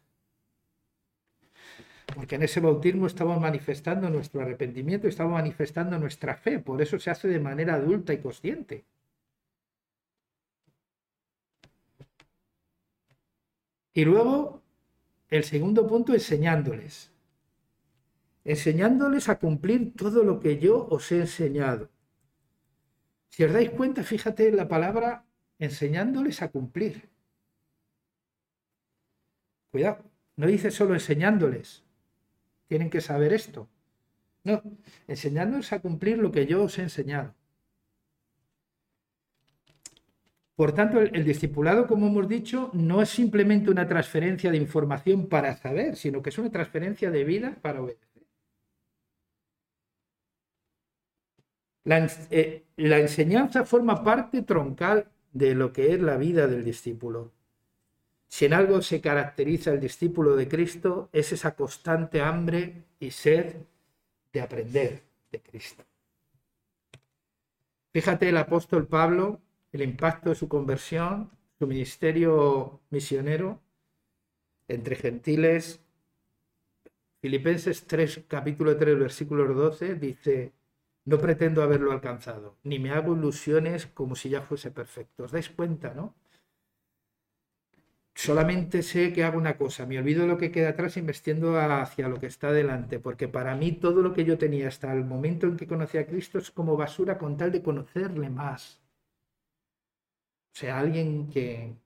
[2.14, 6.58] Porque en ese bautismo estamos manifestando nuestro arrepentimiento, estamos manifestando nuestra fe.
[6.58, 8.84] Por eso se hace de manera adulta y consciente.
[13.92, 14.62] Y luego,
[15.28, 17.10] el segundo punto, enseñándoles.
[18.44, 21.90] Enseñándoles a cumplir todo lo que yo os he enseñado.
[23.28, 25.24] Si os dais cuenta, fíjate en la palabra
[25.58, 27.08] enseñándoles a cumplir.
[29.70, 30.04] Cuidado,
[30.36, 31.84] no dice solo enseñándoles,
[32.68, 33.68] tienen que saber esto.
[34.44, 34.62] No,
[35.08, 37.34] enseñándoles a cumplir lo que yo os he enseñado.
[40.54, 45.56] Por tanto, el, discipulado, como hemos dicho, no es simplemente una transferencia de información para
[45.56, 48.08] saber, sino que es una transferencia de vida para obedecer.
[51.84, 57.32] La, eh, la enseñanza forma parte troncal de lo que es la vida del discípulo.
[58.28, 63.56] Si en algo se caracteriza el discípulo de Cristo es esa constante hambre y sed
[64.32, 65.84] de aprender de Cristo.
[67.92, 69.40] Fíjate el apóstol Pablo,
[69.72, 73.60] el impacto de su conversión, su ministerio misionero
[74.68, 75.80] entre gentiles.
[77.20, 80.52] Filipenses 3, capítulo 3, versículo 12, dice,
[81.06, 85.24] no pretendo haberlo alcanzado, ni me hago ilusiones como si ya fuese perfecto.
[85.24, 86.14] ¿Os dais cuenta, no?
[88.18, 91.12] Solamente sé que hago una cosa, me olvido de lo que queda atrás y me
[91.12, 95.04] hacia lo que está delante, porque para mí todo lo que yo tenía hasta el
[95.04, 98.80] momento en que conocí a Cristo es como basura con tal de conocerle más.
[100.52, 101.76] O sea, alguien que,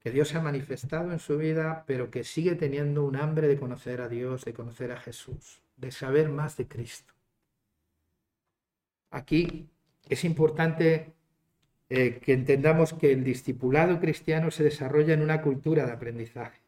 [0.00, 4.00] que Dios ha manifestado en su vida, pero que sigue teniendo un hambre de conocer
[4.00, 7.12] a Dios, de conocer a Jesús, de saber más de Cristo.
[9.10, 9.68] Aquí
[10.08, 11.15] es importante
[11.88, 16.60] eh, que entendamos que el discipulado cristiano se desarrolla en una cultura de aprendizaje,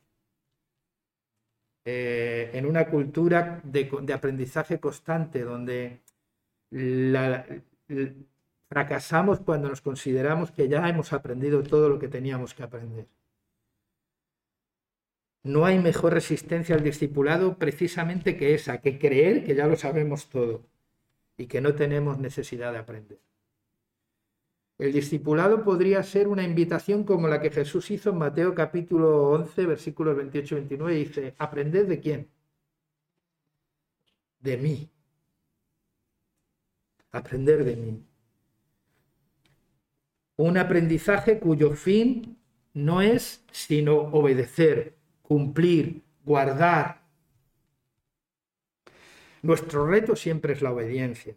[1.85, 6.01] eh, en una cultura de, aprendizaje constante, donde
[8.69, 13.07] fracasamos cuando nos consideramos que ya hemos aprendido todo lo que teníamos que aprender.
[15.43, 20.29] No hay mejor resistencia al discipulado precisamente que esa, que creer que ya lo sabemos
[20.29, 20.65] todo
[21.37, 23.19] y que no tenemos necesidad de aprender.
[24.79, 29.67] El discipulado podría ser una invitación como la que Jesús hizo en Mateo capítulo 11,
[29.67, 30.95] versículos 28 y 29.
[30.95, 32.31] Dice, ¿aprended de quién?
[34.39, 34.89] De mí.
[37.11, 38.05] Aprender de mí.
[40.37, 42.39] Un aprendizaje cuyo fin
[42.73, 47.03] no es sino obedecer, cumplir, guardar.
[49.43, 51.37] Nuestro reto siempre es la obediencia.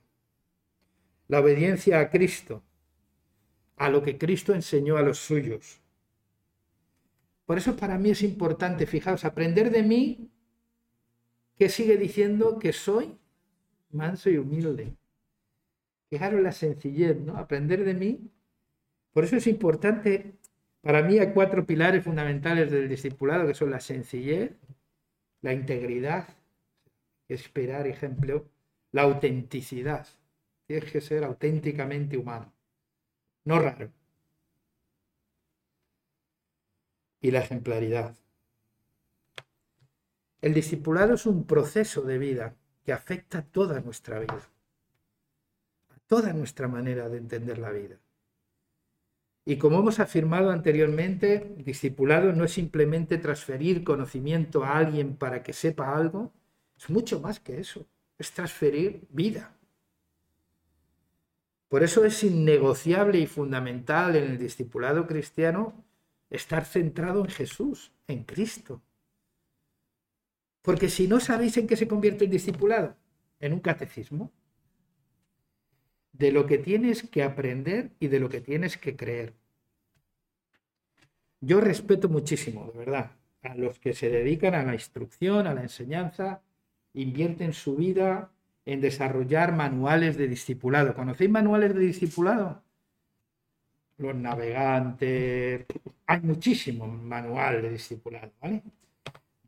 [1.27, 2.61] La obediencia a Cristo
[3.81, 5.81] a lo que Cristo enseñó a los suyos.
[7.47, 10.29] Por eso para mí es importante, fijaos, aprender de mí
[11.57, 13.17] que sigue diciendo que soy
[13.89, 14.93] manso y humilde.
[16.11, 17.37] Fijaros la sencillez, ¿no?
[17.37, 18.29] Aprender de mí.
[19.13, 20.35] Por eso es importante,
[20.81, 24.51] para mí hay cuatro pilares fundamentales del discipulado, que son la sencillez,
[25.41, 26.27] la integridad,
[27.27, 28.45] esperar ejemplo,
[28.91, 30.07] la autenticidad.
[30.67, 32.53] Tienes que ser auténticamente humano
[33.45, 33.91] no raro.
[37.19, 38.15] Y la ejemplaridad.
[40.41, 44.49] El discipulado es un proceso de vida que afecta a toda nuestra vida,
[45.89, 47.99] a toda nuestra manera de entender la vida.
[49.45, 55.53] Y como hemos afirmado anteriormente, discipulado no es simplemente transferir conocimiento a alguien para que
[55.53, 56.31] sepa algo,
[56.77, 57.85] es mucho más que eso,
[58.17, 59.55] es transferir vida.
[61.71, 65.85] Por eso es innegociable y fundamental en el discipulado cristiano
[66.29, 68.81] estar centrado en Jesús, en Cristo.
[70.61, 72.97] Porque si no sabéis en qué se convierte el discipulado,
[73.39, 74.33] en un catecismo,
[76.11, 79.33] de lo que tienes que aprender y de lo que tienes que creer.
[81.39, 83.11] Yo respeto muchísimo, de verdad,
[83.43, 86.41] a los que se dedican a la instrucción, a la enseñanza,
[86.93, 88.29] invierten su vida
[88.65, 90.93] en desarrollar manuales de discipulado.
[90.95, 92.63] ¿Conocéis manuales de discipulado?
[93.97, 95.65] Los navegantes,
[96.07, 98.63] hay muchísimos manuales de discipulado, ¿vale?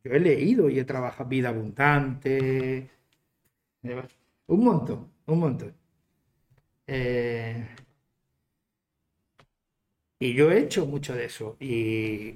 [0.04, 2.90] Yo he leído y he trabajado vida abundante,
[4.48, 5.74] un montón, un montón.
[6.88, 7.68] Eh,
[10.20, 12.34] y yo he hecho mucho de eso y,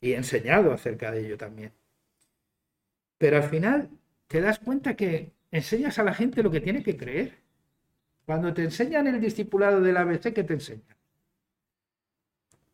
[0.00, 1.72] y he enseñado acerca de ello también.
[3.18, 3.90] Pero al final
[4.28, 7.38] te das cuenta que enseñas a la gente lo que tiene que creer.
[8.26, 10.96] Cuando te enseñan el discipulado del ABC, ¿qué te enseñan?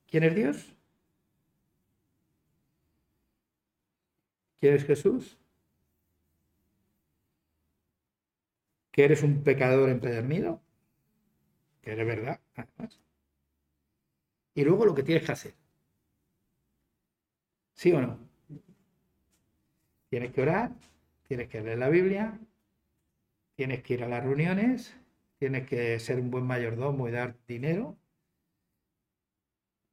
[0.08, 0.76] ¿Quién es Dios?
[4.58, 5.36] ¿Quién es Jesús?
[8.90, 10.62] ¿Que eres un pecador empedernido?
[11.82, 12.40] Que eres verdad,
[14.54, 15.54] Y luego lo que tienes que hacer.
[17.74, 18.18] ¿Sí o no?
[20.08, 20.70] Tienes que orar,
[21.26, 22.38] tienes que leer la Biblia,
[23.56, 24.96] tienes que ir a las reuniones,
[25.38, 27.98] tienes que ser un buen mayordomo y dar dinero.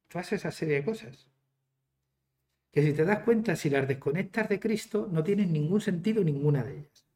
[0.08, 1.28] Todas esa serie de cosas.
[2.72, 6.64] Que si te das cuenta, si las desconectas de Cristo, no tienen ningún sentido ninguna
[6.64, 7.06] de ellas.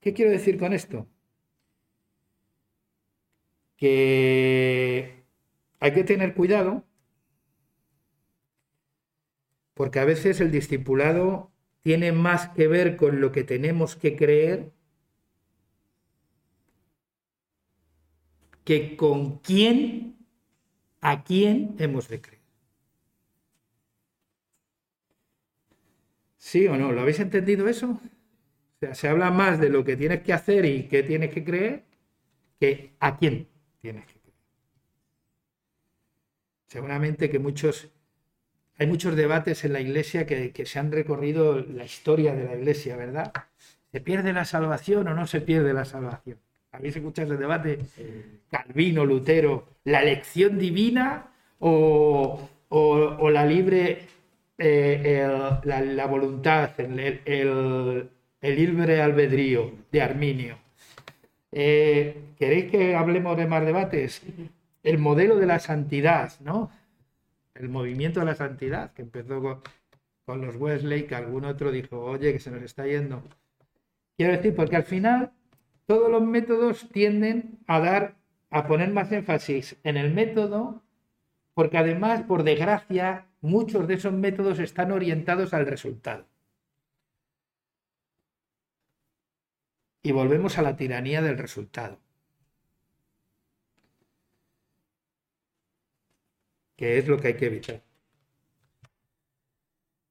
[0.00, 1.06] ¿Qué quiero decir con esto?
[3.76, 5.24] Que
[5.80, 6.84] hay que tener cuidado
[9.74, 11.51] porque a veces el discipulado
[11.82, 14.72] tiene más que ver con lo que tenemos que creer
[18.64, 20.16] que con quién,
[21.00, 22.42] a quién hemos de creer.
[26.36, 26.92] ¿Sí o no?
[26.92, 27.90] ¿Lo habéis entendido eso?
[27.90, 28.00] O
[28.80, 31.84] sea, se habla más de lo que tienes que hacer y qué tienes que creer
[32.58, 33.48] que a quién
[33.80, 34.36] tienes que creer.
[36.66, 37.90] Seguramente que muchos
[38.82, 42.96] hay muchos debates en la iglesia que, se han recorrido la historia de la iglesia,
[42.96, 43.32] ¿verdad?
[43.92, 46.38] ¿Se pierde la salvación o no se pierde la salvación?
[46.72, 47.78] ¿Habéis escuchado el debate?
[48.50, 51.28] Calvino, Lutero, ¿la elección divina
[51.60, 52.48] o,
[53.30, 54.08] la libre,
[54.58, 55.28] eh,
[55.62, 58.08] la, voluntad, el,
[58.40, 60.58] libre albedrío de Arminio?
[61.52, 64.22] Eh, ¿Queréis que hablemos de más debates?
[64.82, 66.72] El modelo de la santidad, ¿no?
[67.62, 69.62] El movimiento de la santidad, que empezó
[70.26, 73.22] con, los Wesley, que algún otro dijo, oye, que se nos está yendo.
[74.16, 75.32] Quiero decir, porque al final
[75.86, 78.16] todos los métodos tienden a dar,
[78.50, 80.82] a poner más énfasis en el método,
[81.54, 86.26] porque además, por desgracia, muchos de esos métodos están orientados al resultado.
[90.02, 91.98] Y volvemos a la tiranía del resultado.
[96.82, 97.80] Que es lo que hay que evitar.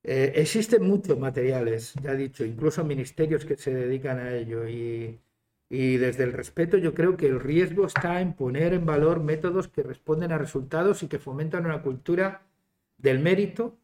[0.04, 5.20] Eh, existen muchos materiales, ya he dicho, incluso ministerios que se dedican a ello y,
[5.68, 9.68] y, desde el respeto yo creo que el riesgo está en poner en valor métodos
[9.68, 12.48] que responden a resultados y que fomentan una cultura
[12.98, 13.78] del mérito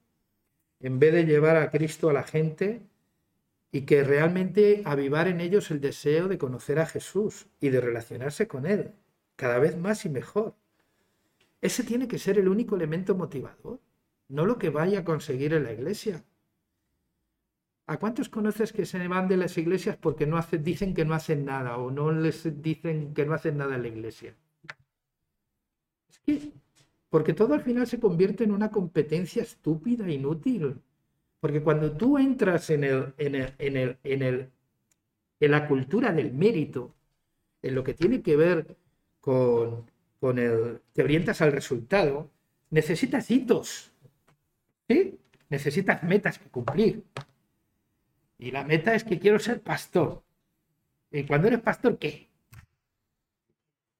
[0.80, 2.84] en vez de llevar a Cristo a la gente
[3.70, 8.48] y que realmente avivar en ellos el deseo de conocer a Jesús y de relacionarse
[8.48, 8.94] con Él
[9.36, 10.56] cada vez más y mejor.
[11.62, 13.80] Ese tiene que ser el único elemento motivador
[14.30, 16.24] no lo que vaya a conseguir en la iglesia.
[17.86, 21.46] ¿A cuántos conoces que se van de las iglesias porque no dicen que no hacen
[21.46, 24.36] nada o no les dicen que no hacen nada en la iglesia?
[26.10, 26.52] Es que,
[27.10, 30.82] porque todo al final se convierte en una competencia estúpida, inútil.
[31.40, 34.52] Porque cuando tú entras en, el, en, el, en, el, en,
[35.40, 36.94] en la cultura del mérito,
[37.62, 38.76] en lo que tiene que ver
[39.22, 39.90] con,
[40.20, 42.32] con el, te orientas al resultado,
[42.70, 43.92] necesitas hitos.
[44.90, 45.20] ¿Sí?
[45.50, 47.04] Necesitas metas que cumplir.
[48.38, 50.24] Y la meta es que quiero ser pastor.
[51.12, 52.28] ¿Y cuando eres pastor, qué?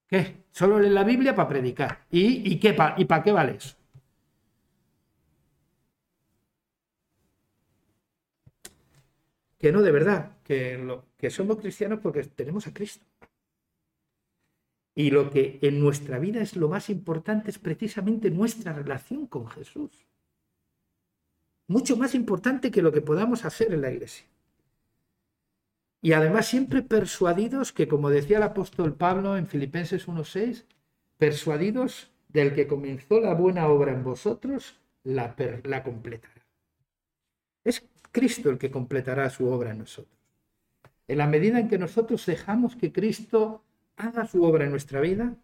[0.08, 0.44] ¿Qué?
[0.52, 2.06] Solo en la Biblia para predicar.
[2.12, 3.76] ¿Y, qué, ¿Y para qué vale eso?
[9.58, 13.06] Que no, de verdad, que, lo, que somos cristianos porque tenemos a Cristo.
[14.98, 19.48] Y lo que en nuestra vida es lo más importante es precisamente nuestra relación con
[19.48, 20.08] Jesús
[21.68, 24.26] mucho más importante que lo que podamos hacer en la iglesia.
[26.02, 30.66] Y además siempre persuadidos que, como decía el apóstol Pablo en Filipenses 1.6,
[31.18, 36.46] persuadidos del que comenzó la buena obra en vosotros, la, la completará.
[37.64, 40.16] Es Cristo el que completará su obra en nosotros.
[41.08, 43.64] En la medida en que nosotros dejamos que Cristo
[43.98, 45.36] haga su obra en nuestra vida,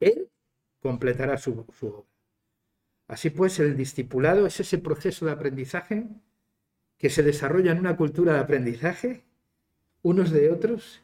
[0.00, 0.30] Él
[0.80, 2.06] completará su, obra.
[3.08, 6.06] Así pues, el discipulado es ese proceso de aprendizaje
[6.96, 9.24] que se desarrolla en una cultura de aprendizaje
[10.02, 11.02] unos de otros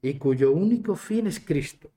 [0.00, 1.90] y cuyo único fin es Cristo.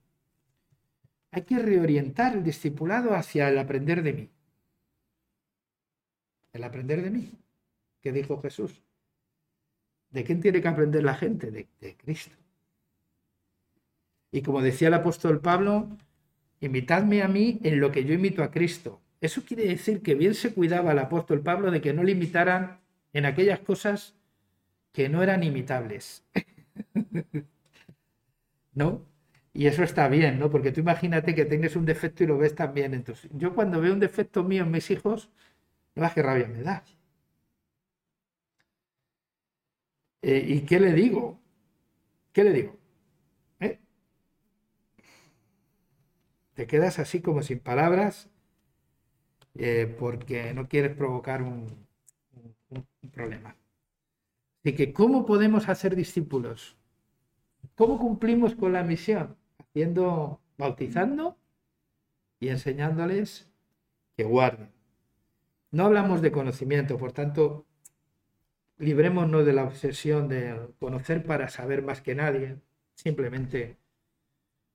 [1.31, 4.29] Hay que reorientar el discipulado hacia el aprender de mí.
[6.51, 7.31] El aprender de mí,
[8.01, 8.81] que dijo Jesús.
[10.09, 11.51] ¿De quién tiene que aprender la gente?
[11.51, 12.40] De Cristo.
[14.31, 15.89] Y como decía el apóstol Pablo,
[16.61, 19.01] imitadme a mí en lo que yo imito a Cristo.
[19.21, 22.79] Eso quiere decir que bien se cuidaba el apóstol Pablo de que no limitaran
[23.13, 24.15] en aquellas cosas
[24.93, 26.25] que no eran imitables.
[28.73, 29.05] ¿No?
[29.53, 30.49] Y eso está bien, ¿no?
[30.49, 32.93] Porque tú imagínate que tengas un defecto y lo ves también.
[32.93, 35.29] Entonces, yo cuando veo un defecto mío en mis hijos,
[35.95, 36.83] no más que rabia me da.
[40.21, 41.39] Eh, ¿Y qué le digo?
[42.33, 42.77] ¿Qué le digo?
[43.61, 43.79] ¿Eh?
[46.53, 48.29] Te quedas así como sin palabras
[49.55, 51.87] eh, porque no quieres provocar un,
[53.11, 53.55] problema.
[54.63, 56.77] Así que, ¿cómo podemos hacer discípulos?
[57.75, 59.35] ¿Cómo cumplimos con la misión?
[59.59, 61.37] Haciendo, bautizando
[62.39, 63.51] y enseñándoles
[64.15, 64.71] que guarden.
[65.71, 67.65] No hablamos de conocimiento, por tanto,
[68.77, 72.57] librémonos de la obsesión de conocer para saber más que nadie.
[72.95, 73.77] Simplemente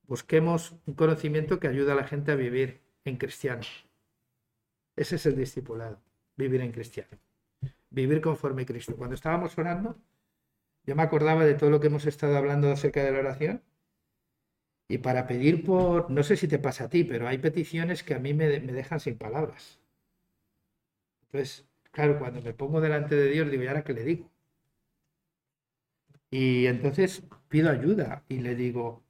[0.07, 3.63] busquemos un conocimiento que ayude a la gente a vivir en cristiano.
[4.97, 6.01] Ese es el discipulado,
[6.37, 7.19] vivir en cristiano,
[7.91, 8.97] vivir conforme a Cristo.
[8.97, 9.97] Cuando estábamos orando,
[10.85, 13.63] yo me acordaba de todo lo que hemos estado hablando acerca de la oración
[14.89, 18.15] y para pedir por, no sé si te pasa a ti, pero hay peticiones que
[18.15, 19.81] a mí me, me dejan sin palabras.
[21.27, 24.31] Entonces, claro, cuando me pongo delante de Dios, digo, ¿y ahora qué le digo?
[26.31, 29.03] Y entonces pido ayuda y le digo,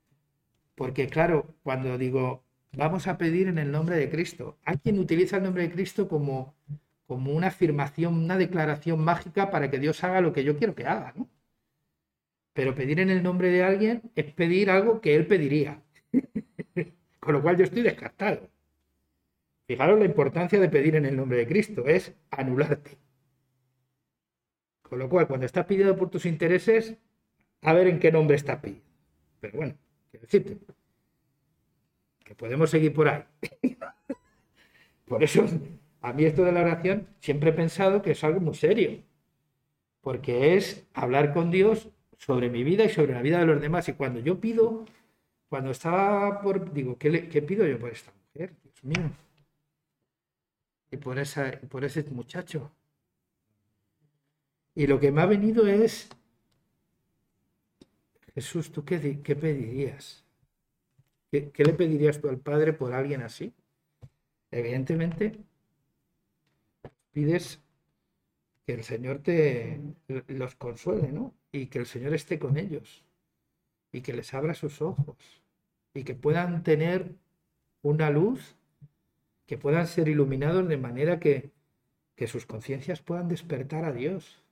[0.77, 2.45] porque claro, cuando digo,
[2.77, 4.59] vamos a pedir en el nombre de Cristo.
[4.65, 6.55] Hay quien utiliza el nombre de Cristo como,
[7.07, 10.87] como una afirmación, una declaración mágica para que Dios haga lo que yo quiero que
[10.87, 11.29] haga, ¿no?
[12.53, 15.83] Pero pedir en el nombre de alguien es pedir algo que él pediría.
[17.21, 18.49] Con lo cual yo estoy descartado.
[19.67, 22.99] Fijaros la importancia de pedir en el nombre de Cristo, es anularte.
[24.83, 26.97] Con lo cual, cuando estás pidiendo por tus intereses,
[27.63, 28.87] a ver en qué nombre estás pidiendo.
[29.41, 29.75] Pero bueno,
[30.19, 30.75] quiero decirte,
[32.25, 33.25] que podemos seguir por ahí.
[35.07, 35.47] por eso,
[36.01, 39.03] a mí esto de la oración siempre he pensado que es algo muy serio,
[40.01, 41.89] porque es hablar con Dios
[42.19, 43.89] sobre mi vida y sobre la vida de los demás.
[43.89, 44.85] Y cuando yo pido,
[45.49, 48.55] cuando estaba por, digo, ¿qué, qué pido yo por esta mujer?
[48.63, 49.11] Dios mío.
[50.91, 52.73] Y por, esa, por ese muchacho.
[54.75, 56.09] Y lo que me ha venido es,
[58.37, 60.23] Jesús, ¿tú qué, pedirías?
[61.31, 63.55] ¿Qué, ¿Qué le pedirías tú al Padre por alguien así?
[64.51, 65.39] Evidentemente,
[67.13, 67.63] pides
[68.67, 69.81] que el Señor te
[70.29, 71.33] los consuele, ¿no?
[71.51, 73.07] Y que el Señor esté con ellos
[73.91, 75.17] y que les abra sus ojos
[75.95, 77.15] y que puedan tener
[77.81, 78.55] una luz,
[79.47, 81.53] que puedan ser iluminados de manera que
[82.27, 84.43] sus conciencias puedan despertar a Dios.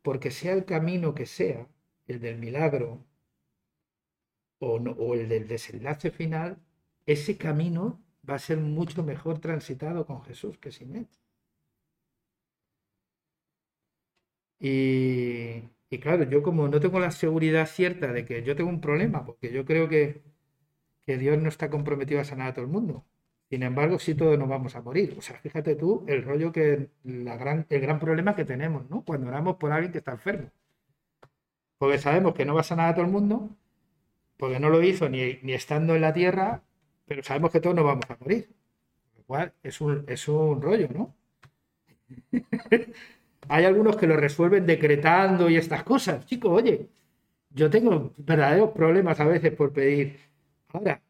[0.00, 1.66] Porque sea el camino que sea,
[2.08, 3.04] el del milagro
[4.60, 6.58] o, el del desenlace final,
[7.06, 11.08] ese camino va a ser mucho mejor transitado con Jesús que sin Él.
[14.60, 19.24] Y, claro, yo como no tengo la seguridad cierta de que yo tengo un problema,
[19.24, 20.22] porque yo creo que,
[21.06, 23.04] que Dios no está comprometido a sanar a todo el mundo.
[23.50, 25.14] Sin embargo, sí todos nos vamos a morir.
[25.18, 29.04] O sea, fíjate tú el rollo que, la gran, el gran problema que tenemos, ¿no?
[29.04, 30.50] Cuando oramos por alguien que está enfermo.
[31.78, 33.50] Porque sabemos que no va a sanar a todo el mundo,
[34.38, 36.62] porque no lo hizo ni, ni estando en la tierra,
[37.06, 38.50] pero sabemos que todos nos vamos a morir.
[39.16, 41.14] Lo cual es un, es un rollo, ¿no?
[43.48, 46.26] Hay algunos que lo resuelven decretando y estas cosas.
[46.26, 46.88] Chicos, oye,
[47.50, 50.18] yo tengo verdaderos problemas a veces por pedir.
[50.70, 51.02] Ahora,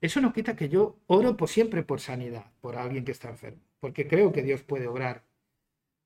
[0.00, 3.62] eso no quita que yo oro por siempre por sanidad, por alguien que está enfermo,
[3.80, 5.24] porque creo que Dios puede obrar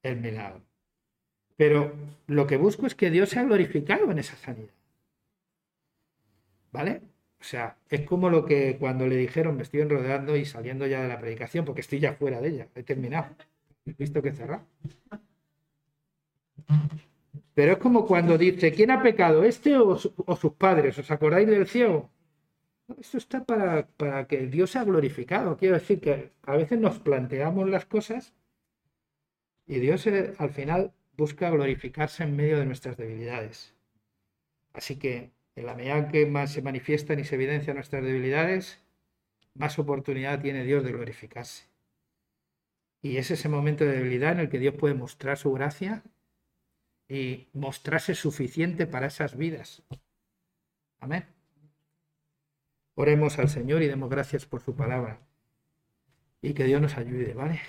[0.02, 0.62] el milagro.
[1.58, 1.92] Pero
[2.28, 4.72] lo que busco es que Dios sea glorificado en esa sanidad.
[6.70, 7.02] ¿Vale?
[7.40, 11.02] O sea, es como lo que cuando le dijeron me estoy enrodeando y saliendo ya
[11.02, 13.34] de la predicación, porque estoy ya fuera de ella, he terminado.
[13.86, 14.62] He visto que cerrar.
[17.54, 19.42] Pero es como cuando dice, ¿quién ha pecado?
[19.42, 20.96] ¿Este o, sus padres?
[20.98, 22.08] ¿Os acordáis del ciego?
[23.00, 25.56] Esto está para, para que Dios sea glorificado.
[25.56, 28.32] Quiero decir que a veces nos planteamos las cosas
[29.66, 33.74] y Dios eh, al final busca glorificarse en medio de nuestras debilidades.
[34.72, 38.80] Así que en la medida que más se manifiestan y se evidencian nuestras debilidades,
[39.54, 41.66] más oportunidad tiene Dios de glorificarse.
[43.02, 46.04] Y es ese momento de debilidad en el que Dios puede mostrar su gracia
[47.08, 49.82] y mostrarse suficiente para esas vidas.
[51.00, 51.26] Amén.
[52.94, 55.18] Oremos al Señor y demos gracias por su palabra.
[56.42, 57.60] Y que Dios nos ayude, ¿vale?